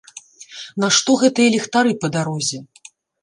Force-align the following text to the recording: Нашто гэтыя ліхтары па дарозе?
Нашто 0.83 1.17
гэтыя 1.25 1.53
ліхтары 1.55 1.93
па 2.05 2.13
дарозе? 2.17 2.59